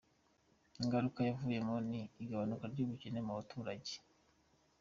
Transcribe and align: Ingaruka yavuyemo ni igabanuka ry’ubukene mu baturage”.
Ingaruka 0.81 1.19
yavuyemo 1.29 1.75
ni 1.89 2.01
igabanuka 2.21 2.65
ry’ubukene 2.73 3.19
mu 3.25 3.31
baturage”. 3.37 3.93